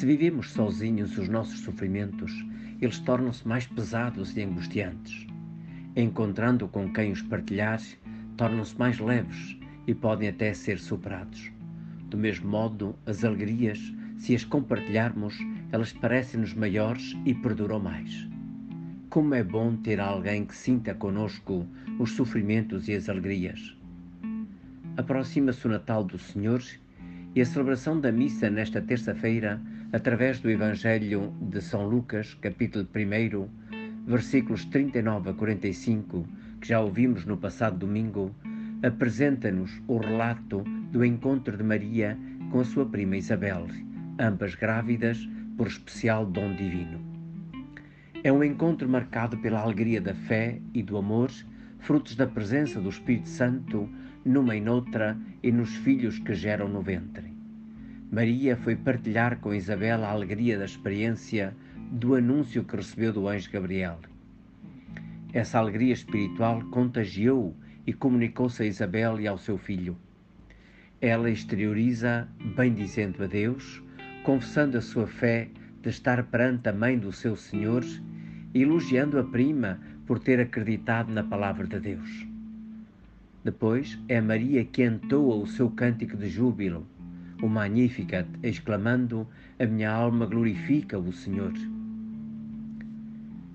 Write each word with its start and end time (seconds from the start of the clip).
Se 0.00 0.06
vivemos 0.06 0.52
sozinhos 0.52 1.18
os 1.18 1.28
nossos 1.28 1.60
sofrimentos, 1.60 2.32
eles 2.80 2.98
tornam-se 3.00 3.46
mais 3.46 3.66
pesados 3.66 4.34
e 4.34 4.40
angustiantes. 4.40 5.26
Encontrando 5.94 6.66
com 6.66 6.90
quem 6.90 7.12
os 7.12 7.20
partilhar, 7.20 7.78
tornam-se 8.34 8.78
mais 8.78 8.98
leves 8.98 9.58
e 9.86 9.94
podem 9.94 10.30
até 10.30 10.54
ser 10.54 10.78
superados. 10.78 11.52
Do 12.08 12.16
mesmo 12.16 12.48
modo, 12.48 12.96
as 13.04 13.24
alegrias, 13.24 13.78
se 14.16 14.34
as 14.34 14.42
compartilharmos, 14.42 15.36
elas 15.70 15.92
parecem-nos 15.92 16.54
maiores 16.54 17.14
e 17.26 17.34
perduram 17.34 17.78
mais. 17.78 18.26
Como 19.10 19.34
é 19.34 19.44
bom 19.44 19.76
ter 19.76 20.00
alguém 20.00 20.46
que 20.46 20.56
sinta 20.56 20.94
conosco 20.94 21.66
os 21.98 22.12
sofrimentos 22.12 22.88
e 22.88 22.94
as 22.94 23.10
alegrias. 23.10 23.76
Aproxima-se 24.96 25.66
o 25.66 25.70
Natal 25.70 26.02
do 26.04 26.18
Senhor 26.18 26.62
e 27.34 27.42
a 27.42 27.44
celebração 27.44 28.00
da 28.00 28.10
missa 28.10 28.48
nesta 28.48 28.80
terça-feira, 28.80 29.60
através 29.92 30.38
do 30.38 30.48
Evangelho 30.48 31.32
de 31.40 31.60
São 31.60 31.86
Lucas, 31.86 32.34
capítulo 32.34 32.86
1, 32.94 33.48
versículos 34.06 34.64
39 34.66 35.30
a 35.30 35.34
45, 35.34 36.26
que 36.60 36.68
já 36.68 36.80
ouvimos 36.80 37.24
no 37.24 37.36
passado 37.36 37.78
domingo, 37.78 38.34
apresenta-nos 38.84 39.70
o 39.88 39.98
relato 39.98 40.62
do 40.92 41.04
encontro 41.04 41.56
de 41.56 41.64
Maria 41.64 42.16
com 42.50 42.60
a 42.60 42.64
sua 42.64 42.86
prima 42.86 43.16
Isabel, 43.16 43.66
ambas 44.18 44.54
grávidas 44.54 45.28
por 45.56 45.66
especial 45.66 46.24
dom 46.24 46.54
divino. 46.54 47.00
É 48.22 48.30
um 48.30 48.44
encontro 48.44 48.88
marcado 48.88 49.38
pela 49.38 49.60
alegria 49.60 50.00
da 50.00 50.14
fé 50.14 50.60
e 50.72 50.82
do 50.82 50.96
amor, 50.98 51.30
frutos 51.80 52.14
da 52.14 52.26
presença 52.26 52.80
do 52.80 52.90
Espírito 52.90 53.28
Santo 53.28 53.88
numa 54.24 54.54
e 54.54 54.60
noutra 54.60 55.18
e 55.42 55.50
nos 55.50 55.74
filhos 55.76 56.18
que 56.18 56.34
geram 56.34 56.68
no 56.68 56.80
ventre. 56.80 57.39
Maria 58.10 58.56
foi 58.56 58.74
partilhar 58.74 59.38
com 59.38 59.54
Isabel 59.54 60.04
a 60.04 60.10
alegria 60.10 60.58
da 60.58 60.64
experiência 60.64 61.54
do 61.92 62.16
anúncio 62.16 62.64
que 62.64 62.74
recebeu 62.74 63.12
do 63.12 63.28
anjo 63.28 63.50
Gabriel. 63.52 64.00
Essa 65.32 65.58
alegria 65.58 65.92
espiritual 65.92 66.60
contagiou 66.72 67.54
e 67.86 67.92
comunicou-se 67.92 68.60
a 68.62 68.66
Isabel 68.66 69.20
e 69.20 69.28
ao 69.28 69.38
seu 69.38 69.56
filho. 69.56 69.96
Ela 71.00 71.30
exterioriza 71.30 72.26
bendizendo 72.56 73.22
a 73.22 73.28
Deus, 73.28 73.80
confessando 74.24 74.76
a 74.76 74.82
sua 74.82 75.06
fé 75.06 75.48
de 75.80 75.90
estar 75.90 76.24
perante 76.24 76.68
a 76.68 76.72
mãe 76.72 76.98
do 76.98 77.12
seu 77.12 77.36
Senhor 77.36 77.84
elogiando 78.52 79.20
a 79.20 79.24
prima 79.24 79.78
por 80.04 80.18
ter 80.18 80.40
acreditado 80.40 81.12
na 81.12 81.22
palavra 81.22 81.64
de 81.64 81.78
Deus. 81.78 82.26
Depois 83.44 83.98
é 84.08 84.20
Maria 84.20 84.64
que 84.64 84.84
entoa 84.84 85.36
o 85.36 85.46
seu 85.46 85.70
cântico 85.70 86.16
de 86.16 86.28
júbilo, 86.28 86.84
o 87.42 87.48
Magnificat, 87.48 88.26
exclamando: 88.42 89.26
A 89.58 89.66
minha 89.66 89.90
alma 89.90 90.26
glorifica 90.26 90.98
o 90.98 91.12
Senhor. 91.12 91.52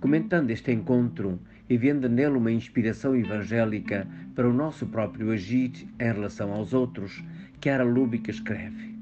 Comentando 0.00 0.50
este 0.50 0.72
encontro 0.72 1.38
e 1.68 1.76
vendo 1.76 2.08
nele 2.08 2.36
uma 2.36 2.52
inspiração 2.52 3.16
evangélica 3.16 4.06
para 4.34 4.48
o 4.48 4.52
nosso 4.52 4.86
próprio 4.86 5.32
agir 5.32 5.72
em 5.98 6.04
relação 6.04 6.52
aos 6.52 6.72
outros, 6.72 7.22
Chiara 7.62 7.84
Lubica 7.84 8.30
escreve: 8.30 8.94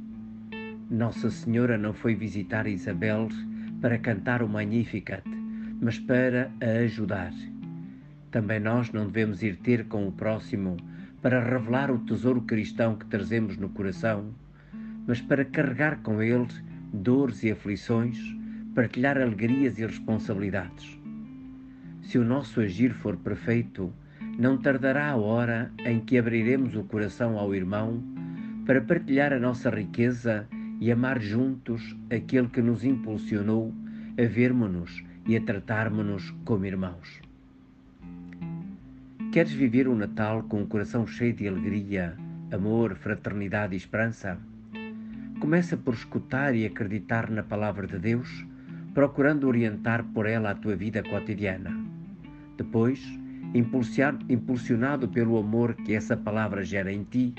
Nossa 0.91 1.31
Senhora 1.31 1.77
não 1.77 1.93
foi 1.93 2.15
visitar 2.15 2.67
Isabel 2.67 3.29
para 3.81 3.99
cantar 3.99 4.43
o 4.43 4.49
Magnificat, 4.49 5.23
mas 5.81 5.99
para 5.99 6.51
a 6.61 6.85
ajudar. 6.85 7.33
Também 8.31 8.59
nós 8.59 8.91
não 8.93 9.07
devemos 9.07 9.43
ir 9.43 9.57
ter 9.57 9.85
com 9.85 10.09
o 10.09 10.13
próximo 10.13 10.77
para 11.21 11.43
revelar 11.43 11.91
o 11.91 11.99
tesouro 12.01 12.43
cristão 12.43 12.97
que 12.97 13.07
trazemos 13.07 13.57
no 13.57 13.69
coração, 13.69 14.35
mas 15.07 15.21
para 15.21 15.45
carregar 15.45 16.01
com 16.03 16.23
ele 16.23 16.47
dores 16.93 17.43
e 17.43 17.51
aflições, 17.51 18.19
partilhar 18.75 19.19
alegrias 19.19 19.79
e 19.79 19.87
responsabilidades. 19.87 20.99
Se 22.03 22.19
o 22.19 22.25
nosso 22.25 22.61
agir 22.61 22.93
for 22.93 23.17
perfeito, 23.17 23.93
não 24.39 24.57
tardará 24.59 25.11
a 25.11 25.17
hora 25.17 25.71
em 25.85 26.01
que 26.01 26.19
abriremos 26.19 26.75
o 26.75 26.85
coração 26.85 27.39
ao 27.39 27.55
irmão 27.55 28.03
para 28.67 28.81
partilhar 28.81 29.33
a 29.33 29.39
nossa 29.39 29.71
riqueza 29.71 30.47
e 30.81 30.91
amar 30.91 31.21
juntos 31.21 31.97
aquele 32.11 32.49
que 32.49 32.61
nos 32.61 32.85
impulsionou 32.85 33.73
a 34.19 34.27
vermos-nos 34.27 35.05
e 35.27 35.37
a 35.37 35.41
tratarmos-nos 35.41 36.31
como 36.45 36.67
irmãos. 36.67 37.21
Queres 39.33 39.53
viver 39.53 39.89
o 39.89 39.97
Natal 39.97 40.45
com 40.45 40.63
o 40.63 40.67
coração 40.67 41.07
cheio 41.07 41.33
de 41.33 41.49
alegria, 41.49 42.17
amor, 42.53 42.95
fraternidade 42.95 43.75
e 43.75 43.77
esperança? 43.77 44.39
Começa 45.41 45.77
por 45.77 45.95
escutar 45.95 46.55
e 46.55 46.65
acreditar 46.65 47.29
na 47.29 47.43
palavra 47.43 47.87
de 47.87 47.99
Deus, 47.99 48.47
procurando 48.95 49.49
orientar 49.49 50.05
por 50.15 50.27
ela 50.27 50.51
a 50.51 50.55
tua 50.55 50.77
vida 50.77 51.03
cotidiana. 51.03 51.77
Depois, 52.57 53.03
impulsionado 54.29 55.09
pelo 55.09 55.37
amor 55.37 55.75
que 55.75 55.93
essa 55.93 56.17
palavra 56.17 56.65
gera 56.65 56.93
em 56.93 57.03
ti, 57.05 57.35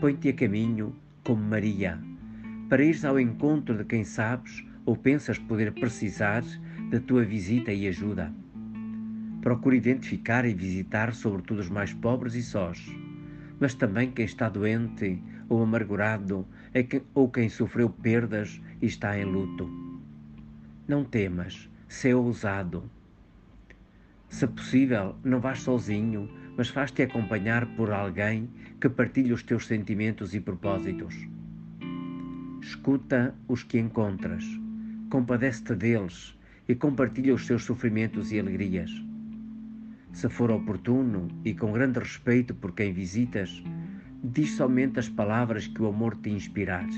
põe-te 0.00 0.28
a 0.28 0.32
caminho, 0.32 0.94
como 1.24 1.42
Maria, 1.42 1.98
para 2.68 2.84
ires 2.84 3.04
ao 3.04 3.20
encontro 3.20 3.76
de 3.76 3.84
quem 3.84 4.04
sabes 4.04 4.64
ou 4.86 4.96
pensas 4.96 5.38
poder 5.38 5.72
precisar 5.72 6.42
da 6.90 7.00
tua 7.00 7.24
visita 7.24 7.72
e 7.72 7.86
ajuda. 7.88 8.32
Procura 9.42 9.76
identificar 9.76 10.44
e 10.44 10.54
visitar 10.54 11.12
sobretudo 11.12 11.58
os 11.58 11.68
mais 11.68 11.92
pobres 11.92 12.34
e 12.34 12.42
sós, 12.42 12.80
mas 13.60 13.74
também 13.74 14.10
quem 14.10 14.24
está 14.24 14.48
doente 14.48 15.20
ou 15.52 15.62
amargurado 15.62 16.46
ou 17.14 17.28
quem 17.28 17.50
sofreu 17.50 17.90
perdas 17.90 18.58
e 18.80 18.86
está 18.86 19.18
em 19.18 19.24
luto. 19.24 19.68
Não 20.88 21.04
temas, 21.04 21.68
sê 21.86 22.14
ousado. 22.14 22.90
Se 24.30 24.46
possível, 24.46 25.14
não 25.22 25.40
vás 25.40 25.60
sozinho, 25.60 26.26
mas 26.56 26.70
faz-te 26.70 27.02
acompanhar 27.02 27.66
por 27.76 27.90
alguém 27.90 28.48
que 28.80 28.88
partilhe 28.88 29.30
os 29.30 29.42
teus 29.42 29.66
sentimentos 29.66 30.34
e 30.34 30.40
propósitos. 30.40 31.14
Escuta 32.62 33.34
os 33.46 33.62
que 33.62 33.78
encontras, 33.78 34.44
compadece-te 35.10 35.74
deles 35.74 36.34
e 36.66 36.74
compartilha 36.74 37.34
os 37.34 37.44
seus 37.44 37.64
sofrimentos 37.64 38.32
e 38.32 38.40
alegrias. 38.40 38.90
Se 40.14 40.30
for 40.30 40.50
oportuno 40.50 41.28
e 41.44 41.52
com 41.52 41.72
grande 41.72 41.98
respeito 41.98 42.54
por 42.54 42.72
quem 42.72 42.90
visitas, 42.92 43.62
diz 44.22 44.52
somente 44.52 45.00
as 45.00 45.08
palavras 45.08 45.66
que 45.66 45.82
o 45.82 45.88
amor 45.88 46.16
te 46.16 46.30
inspirar. 46.30 46.88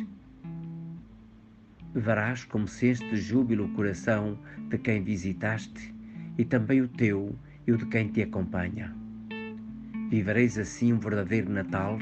Verás 1.95 2.45
como 2.45 2.69
se 2.69 2.89
este 2.89 3.17
júbilo 3.17 3.65
o 3.65 3.73
coração 3.73 4.39
de 4.69 4.77
quem 4.77 5.03
visitaste 5.03 5.95
e 6.37 6.45
também 6.45 6.83
o 6.83 6.89
teu 6.89 7.35
e 7.67 7.73
o 7.73 7.79
de 7.79 7.87
quem 7.87 8.09
te 8.09 8.23
acompanha. 8.23 8.95
Vivereis 10.11 10.59
assim 10.59 10.93
um 10.93 10.99
verdadeiro 10.99 11.51
Natal, 11.51 11.99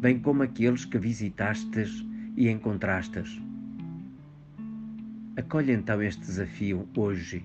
bem 0.00 0.20
como 0.20 0.44
aqueles 0.44 0.84
que 0.84 0.98
visitastes 0.98 2.04
e 2.36 2.48
encontrastes. 2.48 3.40
Acolhe 5.36 5.72
então 5.72 6.00
este 6.00 6.20
desafio 6.20 6.86
hoje, 6.96 7.44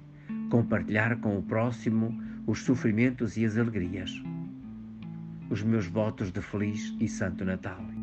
compartilhar 0.51 1.19
com 1.19 1.37
o 1.37 1.41
próximo 1.41 2.15
os 2.45 2.59
sofrimentos 2.59 3.37
e 3.37 3.45
as 3.45 3.57
alegrias. 3.57 4.21
Os 5.49 5.63
meus 5.63 5.87
votos 5.87 6.29
de 6.31 6.41
feliz 6.41 6.93
e 6.99 7.07
santo 7.07 7.45
Natal. 7.45 7.96